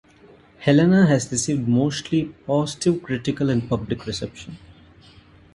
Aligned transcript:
Helena 0.61 1.05
has 1.05 1.31
received 1.31 1.67
mostly 1.67 2.25
positive 2.47 3.03
critical 3.03 3.51
and 3.51 3.69
public 3.69 4.07
reception. 4.07 4.57